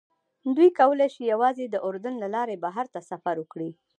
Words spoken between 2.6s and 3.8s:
بهر ته سفر وکړي.